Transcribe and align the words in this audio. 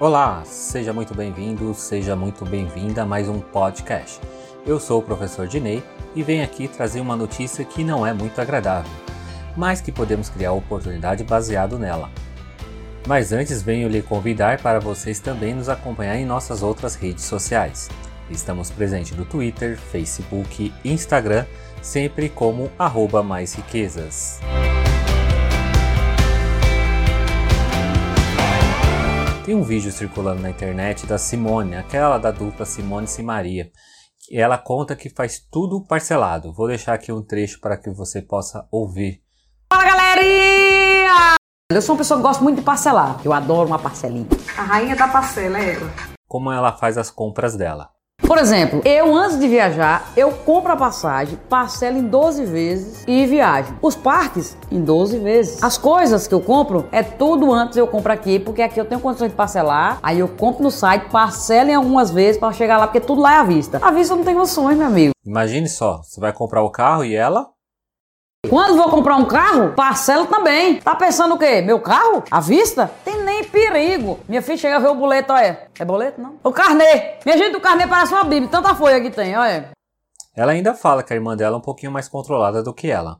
Olá, 0.00 0.42
seja 0.46 0.94
muito 0.94 1.14
bem-vindo, 1.14 1.74
seja 1.74 2.16
muito 2.16 2.42
bem-vinda 2.46 3.02
a 3.02 3.04
mais 3.04 3.28
um 3.28 3.38
podcast. 3.38 4.18
Eu 4.64 4.80
sou 4.80 5.00
o 5.00 5.02
professor 5.02 5.46
Dinei 5.46 5.82
e 6.14 6.22
venho 6.22 6.42
aqui 6.42 6.66
trazer 6.66 7.02
uma 7.02 7.14
notícia 7.14 7.66
que 7.66 7.84
não 7.84 8.06
é 8.06 8.14
muito 8.14 8.40
agradável, 8.40 8.90
mas 9.54 9.82
que 9.82 9.92
podemos 9.92 10.30
criar 10.30 10.52
oportunidade 10.52 11.22
baseado 11.22 11.78
nela. 11.78 12.08
Mas 13.06 13.30
antes 13.30 13.60
venho 13.60 13.90
lhe 13.90 14.00
convidar 14.00 14.62
para 14.62 14.80
vocês 14.80 15.20
também 15.20 15.54
nos 15.54 15.68
acompanhar 15.68 16.16
em 16.16 16.24
nossas 16.24 16.62
outras 16.62 16.94
redes 16.94 17.24
sociais. 17.24 17.90
Estamos 18.30 18.70
presentes 18.70 19.14
no 19.14 19.26
Twitter, 19.26 19.76
Facebook 19.76 20.72
Instagram, 20.82 21.44
sempre 21.82 22.30
como 22.30 22.70
arroba 22.78 23.22
mais 23.22 23.52
riquezas. 23.52 24.40
Tem 29.50 29.56
um 29.56 29.64
vídeo 29.64 29.90
circulando 29.90 30.40
na 30.40 30.48
internet 30.48 31.08
da 31.08 31.18
Simone, 31.18 31.74
aquela 31.74 32.18
da 32.18 32.30
dupla 32.30 32.64
Simone 32.64 33.08
e 33.18 33.20
Maria. 33.20 33.68
Ela 34.30 34.56
conta 34.56 34.94
que 34.94 35.10
faz 35.10 35.40
tudo 35.50 35.84
parcelado. 35.84 36.52
Vou 36.52 36.68
deixar 36.68 36.94
aqui 36.94 37.10
um 37.10 37.20
trecho 37.20 37.60
para 37.60 37.76
que 37.76 37.90
você 37.90 38.22
possa 38.22 38.64
ouvir. 38.70 39.24
Fala 39.68 39.84
galerinha! 39.86 41.34
Eu 41.68 41.82
sou 41.82 41.96
uma 41.96 41.98
pessoa 41.98 42.20
que 42.20 42.26
gosta 42.28 42.44
muito 42.44 42.58
de 42.58 42.62
parcelar. 42.62 43.20
Eu 43.24 43.32
adoro 43.32 43.66
uma 43.66 43.78
parcelinha. 43.80 44.28
A 44.56 44.62
rainha 44.62 44.94
da 44.94 45.08
parcela 45.08 45.58
é 45.58 45.74
ela. 45.74 45.90
Como 46.28 46.52
ela 46.52 46.70
faz 46.76 46.96
as 46.96 47.10
compras 47.10 47.56
dela. 47.56 47.90
Por 48.26 48.38
exemplo, 48.38 48.80
eu 48.84 49.14
antes 49.14 49.38
de 49.38 49.48
viajar, 49.48 50.12
eu 50.16 50.30
compro 50.30 50.72
a 50.72 50.76
passagem, 50.76 51.38
parcelo 51.48 51.98
em 51.98 52.02
12 52.02 52.44
vezes 52.44 53.04
e 53.06 53.26
viajo. 53.26 53.74
Os 53.82 53.96
parques 53.96 54.56
em 54.70 54.80
12 54.80 55.18
vezes. 55.18 55.62
As 55.62 55.76
coisas 55.76 56.26
que 56.26 56.34
eu 56.34 56.40
compro 56.40 56.86
é 56.92 57.02
tudo 57.02 57.52
antes 57.52 57.76
eu 57.76 57.86
compro 57.86 58.12
aqui, 58.12 58.38
porque 58.38 58.62
aqui 58.62 58.80
eu 58.80 58.84
tenho 58.84 59.00
condições 59.00 59.30
de 59.30 59.36
parcelar. 59.36 59.98
Aí 60.02 60.20
eu 60.20 60.28
compro 60.28 60.62
no 60.62 60.70
site, 60.70 61.10
parcelo 61.10 61.70
em 61.70 61.74
algumas 61.74 62.10
vezes 62.10 62.38
para 62.38 62.52
chegar 62.52 62.78
lá, 62.78 62.86
porque 62.86 63.00
tudo 63.00 63.20
lá 63.20 63.34
é 63.34 63.38
à 63.38 63.42
vista. 63.42 63.78
À 63.82 63.90
vista 63.90 64.14
não 64.14 64.24
tem 64.24 64.34
condições, 64.34 64.76
meu 64.76 64.86
amigo. 64.86 65.12
Imagine 65.24 65.68
só, 65.68 66.00
você 66.02 66.20
vai 66.20 66.32
comprar 66.32 66.62
o 66.62 66.70
carro 66.70 67.04
e 67.04 67.14
ela 67.14 67.48
quando 68.48 68.76
vou 68.76 68.90
comprar 68.90 69.16
um 69.16 69.24
carro, 69.24 69.72
parcela 69.74 70.26
também. 70.26 70.80
Tá 70.80 70.96
pensando 70.96 71.34
o 71.34 71.38
quê? 71.38 71.62
Meu 71.62 71.78
carro? 71.78 72.24
À 72.30 72.40
vista? 72.40 72.90
Tem 73.04 73.22
nem 73.22 73.44
perigo. 73.44 74.18
Minha 74.28 74.42
filha 74.42 74.58
chega 74.58 74.76
a 74.76 74.78
ver 74.80 74.88
o 74.88 74.94
boleto, 74.96 75.32
olha. 75.32 75.68
É 75.78 75.84
boleto, 75.84 76.20
não? 76.20 76.34
O 76.42 76.50
carnê. 76.50 77.12
Minha 77.24 77.38
gente, 77.38 77.56
o 77.56 77.60
carnê 77.60 77.86
parece 77.86 78.12
uma 78.12 78.24
bíblia. 78.24 78.48
Tanta 78.50 78.74
folha 78.74 79.00
que 79.00 79.10
tem, 79.10 79.36
olha. 79.36 79.70
Ela 80.36 80.52
ainda 80.52 80.74
fala 80.74 81.02
que 81.02 81.12
a 81.12 81.16
irmã 81.16 81.36
dela 81.36 81.54
é 81.54 81.58
um 81.58 81.62
pouquinho 81.62 81.92
mais 81.92 82.08
controlada 82.08 82.60
do 82.62 82.74
que 82.74 82.90
ela. 82.90 83.18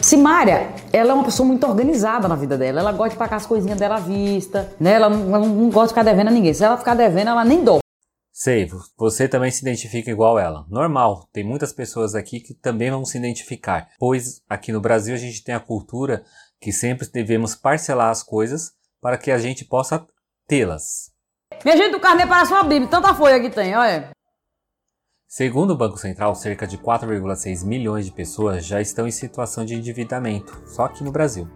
Simária, 0.00 0.68
ela 0.92 1.10
é 1.10 1.14
uma 1.14 1.24
pessoa 1.24 1.46
muito 1.46 1.66
organizada 1.66 2.26
na 2.26 2.36
vida 2.36 2.56
dela. 2.56 2.80
Ela 2.80 2.92
gosta 2.92 3.10
de 3.10 3.16
pagar 3.16 3.36
as 3.36 3.46
coisinhas 3.46 3.78
dela 3.78 3.96
à 3.96 4.00
vista, 4.00 4.72
né? 4.80 4.94
Ela 4.94 5.10
não, 5.10 5.34
ela 5.34 5.46
não 5.46 5.68
gosta 5.68 5.88
de 5.88 5.92
ficar 5.94 6.04
devendo 6.04 6.28
a 6.28 6.30
ninguém. 6.30 6.54
Se 6.54 6.64
ela 6.64 6.78
ficar 6.78 6.94
devendo, 6.94 7.28
ela 7.28 7.44
nem 7.44 7.62
dó. 7.62 7.80
Sei, 8.42 8.66
você 8.96 9.28
também 9.28 9.50
se 9.50 9.60
identifica 9.60 10.10
igual 10.10 10.38
ela. 10.38 10.64
Normal, 10.70 11.28
tem 11.30 11.44
muitas 11.44 11.74
pessoas 11.74 12.14
aqui 12.14 12.40
que 12.40 12.54
também 12.54 12.90
vão 12.90 13.04
se 13.04 13.18
identificar, 13.18 13.90
pois 13.98 14.40
aqui 14.48 14.72
no 14.72 14.80
Brasil 14.80 15.14
a 15.14 15.18
gente 15.18 15.44
tem 15.44 15.54
a 15.54 15.60
cultura 15.60 16.24
que 16.58 16.72
sempre 16.72 17.06
devemos 17.06 17.54
parcelar 17.54 18.08
as 18.08 18.22
coisas 18.22 18.72
para 18.98 19.18
que 19.18 19.30
a 19.30 19.36
gente 19.36 19.62
possa 19.66 20.06
tê-las. 20.48 21.12
Minha 21.62 21.76
gente, 21.76 21.96
o 21.96 22.00
carnê 22.00 22.26
parece 22.26 22.50
uma 22.50 22.62
bíblia, 22.62 22.88
tanta 22.88 23.14
folha 23.14 23.38
que 23.38 23.50
tem, 23.50 23.76
olha. 23.76 24.08
Segundo 25.28 25.72
o 25.72 25.76
Banco 25.76 25.98
Central, 25.98 26.34
cerca 26.34 26.66
de 26.66 26.78
4,6 26.78 27.62
milhões 27.66 28.06
de 28.06 28.12
pessoas 28.12 28.64
já 28.64 28.80
estão 28.80 29.06
em 29.06 29.10
situação 29.10 29.66
de 29.66 29.74
endividamento, 29.74 30.62
só 30.66 30.84
aqui 30.84 31.04
no 31.04 31.12
Brasil. 31.12 31.46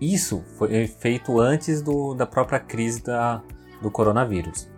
Isso 0.00 0.44
foi 0.56 0.86
feito 0.86 1.40
antes 1.40 1.82
do, 1.82 2.14
da 2.14 2.26
própria 2.26 2.60
crise 2.60 3.02
da, 3.02 3.42
do 3.82 3.90
coronavírus. 3.90 4.75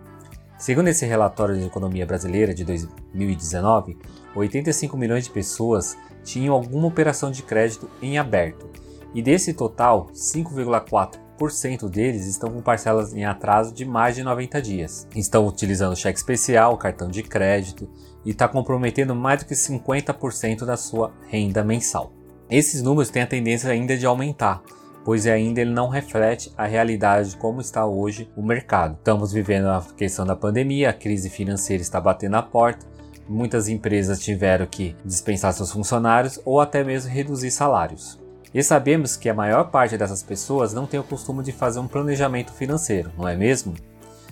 Segundo 0.59 0.89
esse 0.89 1.05
relatório 1.05 1.57
de 1.57 1.65
economia 1.65 2.05
brasileira 2.05 2.53
de 2.53 2.65
2019, 2.65 3.97
85 4.35 4.97
milhões 4.97 5.23
de 5.23 5.29
pessoas 5.29 5.97
tinham 6.21 6.53
alguma 6.53 6.85
operação 6.85 7.31
de 7.31 7.41
crédito 7.41 7.89
em 8.01 8.17
aberto, 8.17 8.67
e 9.15 9.21
desse 9.21 9.53
total, 9.53 10.07
5,4% 10.13 11.89
deles 11.89 12.27
estão 12.27 12.51
com 12.51 12.61
parcelas 12.61 13.13
em 13.13 13.23
atraso 13.23 13.73
de 13.73 13.85
mais 13.85 14.15
de 14.15 14.21
90 14.21 14.61
dias. 14.61 15.07
Estão 15.15 15.47
utilizando 15.47 15.95
cheque 15.95 16.19
especial, 16.19 16.77
cartão 16.77 17.07
de 17.07 17.23
crédito 17.23 17.89
e 18.25 18.31
está 18.31 18.45
comprometendo 18.45 19.15
mais 19.15 19.39
do 19.39 19.45
que 19.47 19.55
50% 19.55 20.65
da 20.65 20.75
sua 20.75 21.13
renda 21.29 21.63
mensal. 21.63 22.11
Esses 22.49 22.81
números 22.81 23.09
têm 23.09 23.21
a 23.21 23.27
tendência 23.27 23.71
ainda 23.71 23.95
de 23.95 24.05
aumentar, 24.05 24.61
pois 25.03 25.25
ainda 25.25 25.61
ele 25.61 25.71
não 25.71 25.87
reflete 25.87 26.51
a 26.57 26.65
realidade 26.65 27.31
de 27.31 27.37
como 27.37 27.61
está 27.61 27.85
hoje 27.85 28.31
o 28.35 28.43
mercado. 28.43 28.95
Estamos 28.97 29.31
vivendo 29.31 29.67
a 29.67 29.83
questão 29.95 30.25
da 30.25 30.35
pandemia, 30.35 30.89
a 30.89 30.93
crise 30.93 31.29
financeira 31.29 31.81
está 31.81 31.99
batendo 31.99 32.35
a 32.35 32.43
porta, 32.43 32.85
muitas 33.27 33.67
empresas 33.67 34.19
tiveram 34.19 34.65
que 34.65 34.95
dispensar 35.05 35.53
seus 35.53 35.71
funcionários 35.71 36.39
ou 36.43 36.59
até 36.59 36.83
mesmo 36.83 37.11
reduzir 37.11 37.51
salários. 37.51 38.19
E 38.53 38.63
sabemos 38.63 39.15
que 39.15 39.29
a 39.29 39.33
maior 39.33 39.69
parte 39.69 39.97
dessas 39.97 40.23
pessoas 40.23 40.73
não 40.73 40.87
tem 40.87 40.99
o 40.99 41.03
costume 41.03 41.43
de 41.43 41.51
fazer 41.51 41.79
um 41.79 41.87
planejamento 41.87 42.51
financeiro, 42.51 43.11
não 43.17 43.27
é 43.27 43.35
mesmo? 43.35 43.75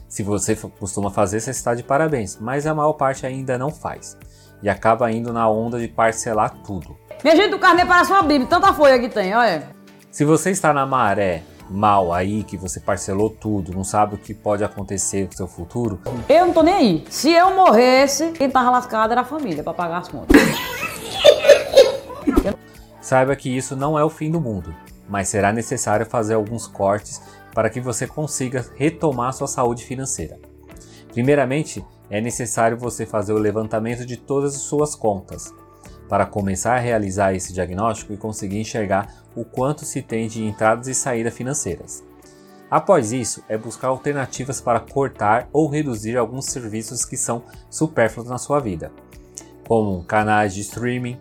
Se 0.07 0.23
você 0.23 0.55
costuma 0.55 1.11
fazer, 1.11 1.39
você 1.39 1.51
está 1.51 1.75
de 1.75 1.83
parabéns, 1.83 2.37
mas 2.39 2.65
a 2.65 2.73
maior 2.73 2.93
parte 2.93 3.25
ainda 3.25 3.57
não 3.57 3.69
faz 3.69 4.17
e 4.61 4.69
acaba 4.69 5.11
indo 5.11 5.31
na 5.31 5.47
onda 5.47 5.79
de 5.79 5.87
parcelar 5.87 6.49
tudo. 6.65 6.97
Minha 7.23 7.35
gente, 7.35 7.53
o 7.53 7.59
carnê 7.59 7.85
parece 7.85 8.11
uma 8.11 8.23
bíblia, 8.23 8.47
tanta 8.47 8.73
folha 8.73 8.99
que 8.99 9.09
tem, 9.09 9.35
olha. 9.35 9.76
Se 10.17 10.25
você 10.25 10.49
está 10.49 10.73
na 10.73 10.83
maré 10.83 11.43
mal 11.69 12.11
aí, 12.11 12.43
que 12.43 12.57
você 12.57 12.79
parcelou 12.79 13.29
tudo, 13.29 13.71
não 13.71 13.83
sabe 13.83 14.15
o 14.15 14.17
que 14.17 14.33
pode 14.33 14.63
acontecer 14.63 15.27
com 15.27 15.33
o 15.35 15.37
seu 15.37 15.47
futuro. 15.47 15.99
Eu 16.27 16.47
não 16.47 16.53
tô 16.55 16.63
nem 16.63 16.73
aí. 16.73 17.05
Se 17.07 17.31
eu 17.31 17.55
morresse, 17.55 18.31
quem 18.31 18.49
tava 18.49 18.71
lascado 18.71 19.11
era 19.11 19.21
a 19.21 19.23
família 19.23 19.63
para 19.63 19.75
pagar 19.75 19.99
as 19.99 20.07
contas. 20.07 20.35
Saiba 22.99 23.35
que 23.35 23.55
isso 23.55 23.75
não 23.75 23.95
é 23.95 24.03
o 24.03 24.09
fim 24.09 24.31
do 24.31 24.41
mundo, 24.41 24.73
mas 25.07 25.29
será 25.29 25.53
necessário 25.53 26.03
fazer 26.03 26.33
alguns 26.33 26.65
cortes 26.65 27.21
para 27.53 27.69
que 27.69 27.79
você 27.79 28.07
consiga 28.07 28.65
retomar 28.75 29.33
sua 29.33 29.47
saúde 29.47 29.85
financeira. 29.85 30.39
Primeiramente, 31.13 31.85
é 32.09 32.19
necessário 32.19 32.75
você 32.75 33.05
fazer 33.05 33.33
o 33.33 33.37
levantamento 33.37 34.03
de 34.03 34.17
todas 34.17 34.55
as 34.55 34.61
suas 34.61 34.95
contas, 34.95 35.53
para 36.07 36.25
começar 36.25 36.75
a 36.75 36.79
realizar 36.79 37.33
esse 37.33 37.53
diagnóstico 37.53 38.13
e 38.13 38.17
conseguir 38.17 38.59
enxergar 38.59 39.13
o 39.35 39.43
quanto 39.43 39.85
se 39.85 40.01
tem 40.01 40.27
de 40.27 40.43
entradas 40.43 40.87
e 40.87 40.95
saídas 40.95 41.33
financeiras. 41.33 42.03
Após 42.69 43.13
isso, 43.13 43.43
é 43.47 43.57
buscar 43.57 43.87
alternativas 43.87 44.59
para 44.59 44.79
cortar 44.79 45.47
ou 45.53 45.69
reduzir 45.69 46.17
alguns 46.17 46.45
serviços 46.45 47.05
que 47.05 47.15
são 47.15 47.43
supérfluos 47.69 48.29
na 48.29 48.37
sua 48.37 48.59
vida, 48.59 48.91
como 49.67 50.03
canais 50.03 50.53
de 50.53 50.61
streaming, 50.61 51.17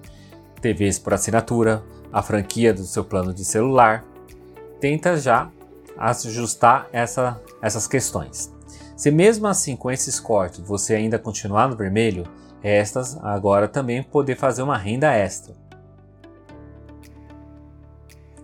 TVs 0.60 0.98
por 0.98 1.14
assinatura, 1.14 1.84
a 2.12 2.22
franquia 2.22 2.74
do 2.74 2.84
seu 2.84 3.04
plano 3.04 3.32
de 3.32 3.44
celular. 3.44 4.04
Tenta 4.80 5.16
já 5.16 5.50
ajustar 5.96 6.88
essa, 6.92 7.40
essas 7.62 7.86
questões. 7.86 8.55
Se 8.96 9.10
mesmo 9.10 9.46
assim 9.46 9.76
com 9.76 9.90
esses 9.90 10.18
cortes 10.18 10.60
você 10.60 10.94
ainda 10.94 11.18
continuar 11.18 11.68
no 11.68 11.76
vermelho, 11.76 12.24
estas 12.62 13.16
agora 13.22 13.68
também 13.68 14.02
poder 14.02 14.36
fazer 14.36 14.62
uma 14.62 14.78
renda 14.78 15.12
extra. 15.12 15.54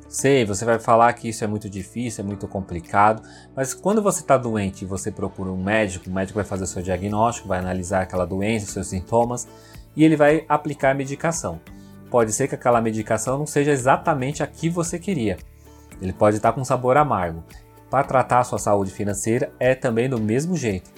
Sei, 0.07 0.45
você 0.45 0.67
vai 0.67 0.79
falar 0.79 1.11
que 1.15 1.31
isso 1.31 1.43
é 1.43 1.47
muito 1.47 1.71
difícil, 1.71 2.23
é 2.23 2.27
muito 2.27 2.47
complicado, 2.47 3.23
mas 3.57 3.73
quando 3.73 4.03
você 4.03 4.21
está 4.21 4.37
doente 4.37 4.83
e 4.83 4.87
você 4.87 5.11
procura 5.11 5.51
um 5.51 5.57
médico, 5.57 6.11
o 6.11 6.13
médico 6.13 6.37
vai 6.37 6.45
fazer 6.45 6.65
o 6.65 6.67
seu 6.67 6.83
diagnóstico, 6.83 7.49
vai 7.49 7.59
analisar 7.59 8.03
aquela 8.03 8.27
doença, 8.27 8.71
seus 8.71 8.89
sintomas 8.89 9.49
e 9.97 10.05
ele 10.05 10.15
vai 10.15 10.45
aplicar 10.51 10.91
a 10.91 10.95
medicação. 10.95 11.61
Pode 12.11 12.31
ser 12.31 12.47
que 12.47 12.55
aquela 12.55 12.83
medicação 12.83 13.39
não 13.39 13.47
seja 13.47 13.71
exatamente 13.71 14.43
a 14.43 14.47
que 14.47 14.69
você 14.69 14.99
queria. 14.99 15.39
Ele 15.99 16.13
pode 16.13 16.37
estar 16.37 16.53
com 16.53 16.63
sabor 16.63 16.99
amargo. 16.99 17.43
Para 17.93 18.05
tratar 18.05 18.43
sua 18.45 18.59
saúde 18.59 18.91
financeira 18.91 19.53
é 19.61 19.75
também 19.75 20.09
do 20.09 20.19
mesmo 20.19 20.57
jeito. 20.57 20.91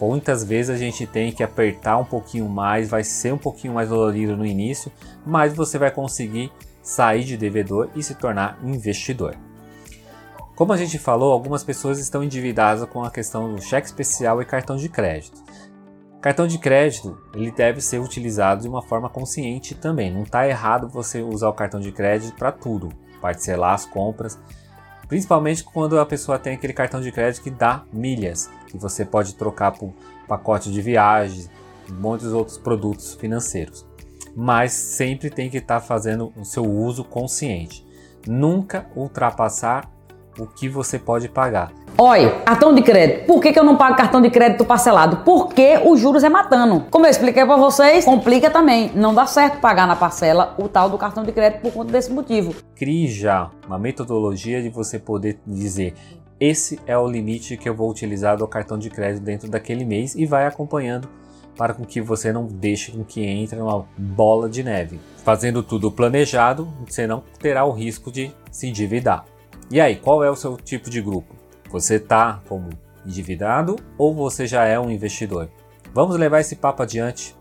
Muitas 0.00 0.42
vezes 0.42 0.74
a 0.74 0.78
gente 0.78 1.06
tem 1.06 1.30
que 1.30 1.42
apertar 1.42 1.98
um 1.98 2.04
pouquinho 2.06 2.48
mais, 2.48 2.88
vai 2.88 3.04
ser 3.04 3.34
um 3.34 3.36
pouquinho 3.36 3.74
mais 3.74 3.90
dolorido 3.90 4.34
no 4.38 4.46
início, 4.46 4.90
mas 5.26 5.54
você 5.54 5.76
vai 5.76 5.90
conseguir 5.90 6.50
sair 6.82 7.24
de 7.24 7.36
devedor 7.36 7.90
e 7.94 8.02
se 8.02 8.14
tornar 8.14 8.58
investidor. 8.64 9.36
Como 10.56 10.72
a 10.72 10.78
gente 10.78 10.98
falou, 10.98 11.30
algumas 11.30 11.62
pessoas 11.62 11.98
estão 11.98 12.24
endividadas 12.24 12.88
com 12.88 13.04
a 13.04 13.10
questão 13.10 13.54
do 13.54 13.60
cheque 13.60 13.88
especial 13.88 14.40
e 14.40 14.46
cartão 14.46 14.76
de 14.76 14.88
crédito. 14.88 15.42
Cartão 16.22 16.46
de 16.46 16.56
crédito 16.56 17.18
ele 17.34 17.50
deve 17.50 17.82
ser 17.82 18.00
utilizado 18.00 18.62
de 18.62 18.68
uma 18.68 18.80
forma 18.80 19.10
consciente 19.10 19.74
também. 19.74 20.10
Não 20.10 20.22
está 20.22 20.48
errado 20.48 20.88
você 20.88 21.20
usar 21.20 21.50
o 21.50 21.54
cartão 21.54 21.80
de 21.80 21.92
crédito 21.92 22.34
para 22.34 22.50
tudo, 22.50 22.88
parcelar 23.20 23.74
as 23.74 23.84
compras, 23.84 24.38
Principalmente 25.10 25.64
quando 25.64 25.98
a 25.98 26.06
pessoa 26.06 26.38
tem 26.38 26.54
aquele 26.54 26.72
cartão 26.72 27.00
de 27.00 27.10
crédito 27.10 27.42
que 27.42 27.50
dá 27.50 27.82
milhas, 27.92 28.48
que 28.68 28.78
você 28.78 29.04
pode 29.04 29.34
trocar 29.34 29.72
por 29.72 29.92
pacote 30.28 30.70
de 30.70 30.80
viagem, 30.80 31.50
muitos 31.88 32.32
outros 32.32 32.56
produtos 32.56 33.14
financeiros. 33.14 33.84
Mas 34.36 34.70
sempre 34.70 35.28
tem 35.28 35.50
que 35.50 35.56
estar 35.56 35.80
tá 35.80 35.84
fazendo 35.84 36.32
o 36.36 36.44
seu 36.44 36.64
uso 36.64 37.02
consciente. 37.02 37.84
Nunca 38.24 38.86
ultrapassar 38.94 39.90
o 40.38 40.46
que 40.46 40.68
você 40.68 40.96
pode 40.96 41.28
pagar. 41.28 41.72
Olha, 42.02 42.30
cartão 42.46 42.74
de 42.74 42.80
crédito. 42.80 43.26
Por 43.26 43.42
que, 43.42 43.52
que 43.52 43.58
eu 43.58 43.62
não 43.62 43.76
pago 43.76 43.94
cartão 43.94 44.22
de 44.22 44.30
crédito 44.30 44.64
parcelado? 44.64 45.18
Porque 45.18 45.78
os 45.84 46.00
juros 46.00 46.24
é 46.24 46.30
matando. 46.30 46.86
Como 46.90 47.04
eu 47.04 47.10
expliquei 47.10 47.44
para 47.44 47.58
vocês, 47.58 48.06
complica 48.06 48.48
também. 48.48 48.90
Não 48.94 49.12
dá 49.12 49.26
certo 49.26 49.60
pagar 49.60 49.86
na 49.86 49.94
parcela 49.94 50.54
o 50.56 50.66
tal 50.66 50.88
do 50.88 50.96
cartão 50.96 51.22
de 51.22 51.30
crédito 51.30 51.60
por 51.60 51.74
conta 51.74 51.92
desse 51.92 52.10
motivo. 52.10 52.54
Crie 52.74 53.06
já 53.06 53.50
uma 53.66 53.78
metodologia 53.78 54.62
de 54.62 54.70
você 54.70 54.98
poder 54.98 55.40
dizer 55.46 55.92
esse 56.40 56.80
é 56.86 56.96
o 56.96 57.06
limite 57.06 57.58
que 57.58 57.68
eu 57.68 57.74
vou 57.74 57.90
utilizar 57.90 58.38
do 58.38 58.48
cartão 58.48 58.78
de 58.78 58.88
crédito 58.88 59.22
dentro 59.22 59.50
daquele 59.50 59.84
mês 59.84 60.14
e 60.14 60.24
vai 60.24 60.46
acompanhando 60.46 61.06
para 61.54 61.74
com 61.74 61.84
que 61.84 62.00
você 62.00 62.32
não 62.32 62.46
deixe 62.46 62.92
com 62.92 63.04
que 63.04 63.22
entre 63.22 63.60
uma 63.60 63.86
bola 63.98 64.48
de 64.48 64.62
neve. 64.62 64.98
Fazendo 65.22 65.62
tudo 65.62 65.92
planejado, 65.92 66.66
você 66.88 67.06
não 67.06 67.22
terá 67.38 67.66
o 67.66 67.72
risco 67.72 68.10
de 68.10 68.32
se 68.50 68.66
endividar. 68.66 69.26
E 69.70 69.78
aí, 69.78 69.96
qual 69.96 70.24
é 70.24 70.30
o 70.30 70.34
seu 70.34 70.56
tipo 70.56 70.88
de 70.88 71.02
grupo? 71.02 71.39
Você 71.70 71.94
está 71.94 72.40
como 72.48 72.68
endividado 73.06 73.76
ou 73.96 74.14
você 74.14 74.46
já 74.46 74.64
é 74.64 74.78
um 74.78 74.90
investidor? 74.90 75.48
Vamos 75.94 76.16
levar 76.16 76.40
esse 76.40 76.56
papo 76.56 76.82
adiante. 76.82 77.36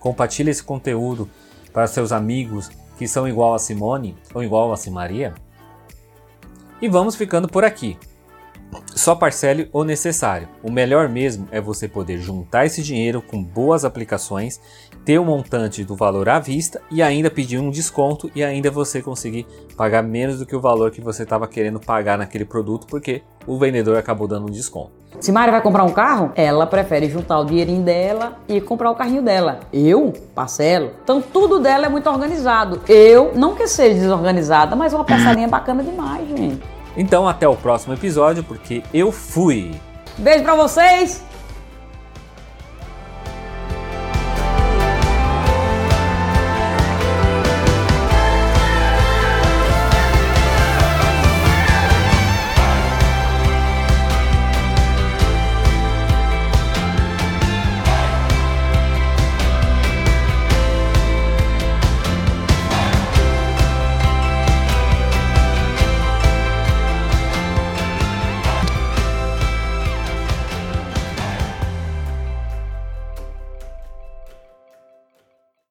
Compartilhe 0.00 0.50
esse 0.50 0.62
conteúdo 0.62 1.30
para 1.72 1.86
seus 1.86 2.10
amigos 2.10 2.70
que 2.98 3.06
são 3.06 3.28
igual 3.28 3.54
a 3.54 3.58
Simone 3.58 4.16
ou 4.34 4.42
igual 4.42 4.72
a 4.72 4.76
Simaria. 4.76 5.32
E 6.82 6.88
vamos 6.88 7.14
ficando 7.14 7.48
por 7.48 7.64
aqui. 7.64 7.96
Só 8.94 9.14
parcele 9.14 9.68
o 9.72 9.84
necessário. 9.84 10.48
O 10.62 10.70
melhor 10.70 11.08
mesmo 11.08 11.48
é 11.50 11.60
você 11.60 11.88
poder 11.88 12.18
juntar 12.18 12.66
esse 12.66 12.82
dinheiro 12.82 13.22
com 13.22 13.42
boas 13.42 13.84
aplicações, 13.84 14.60
ter 15.04 15.18
o 15.18 15.22
um 15.22 15.24
montante 15.24 15.84
do 15.84 15.94
valor 15.94 16.28
à 16.28 16.38
vista 16.38 16.80
e 16.90 17.02
ainda 17.02 17.30
pedir 17.30 17.58
um 17.58 17.70
desconto 17.70 18.30
e 18.34 18.42
ainda 18.42 18.70
você 18.70 19.00
conseguir 19.00 19.46
pagar 19.76 20.02
menos 20.02 20.38
do 20.38 20.46
que 20.46 20.56
o 20.56 20.60
valor 20.60 20.90
que 20.90 21.00
você 21.00 21.22
estava 21.22 21.46
querendo 21.46 21.80
pagar 21.80 22.18
naquele 22.18 22.44
produto 22.44 22.86
porque 22.86 23.22
o 23.46 23.58
vendedor 23.58 23.96
acabou 23.96 24.28
dando 24.28 24.46
um 24.46 24.50
desconto. 24.50 24.90
Se 25.20 25.32
Mari 25.32 25.50
vai 25.50 25.62
comprar 25.62 25.84
um 25.84 25.92
carro, 25.92 26.32
ela 26.36 26.66
prefere 26.66 27.08
juntar 27.08 27.40
o 27.40 27.44
dinheirinho 27.44 27.82
dela 27.82 28.38
e 28.48 28.60
comprar 28.60 28.90
o 28.90 28.94
carrinho 28.94 29.22
dela. 29.22 29.60
Eu 29.72 30.12
parcelo. 30.34 30.92
Então 31.02 31.20
tudo 31.20 31.58
dela 31.58 31.86
é 31.86 31.88
muito 31.88 32.08
organizado. 32.08 32.80
Eu, 32.88 33.32
não 33.34 33.54
que 33.54 33.66
seja 33.66 33.98
desorganizada, 33.98 34.76
mas 34.76 34.92
uma 34.92 35.04
parcelinha 35.04 35.48
bacana 35.48 35.82
demais, 35.82 36.28
gente. 36.28 36.77
Então 36.98 37.28
até 37.28 37.46
o 37.46 37.54
próximo 37.54 37.94
episódio, 37.94 38.42
porque 38.42 38.82
eu 38.92 39.12
fui. 39.12 39.70
Beijo 40.18 40.42
pra 40.42 40.56
vocês! 40.56 41.27